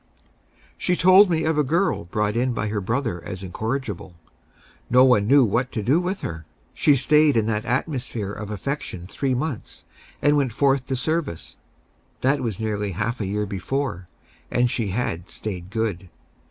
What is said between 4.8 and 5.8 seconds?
No one knew what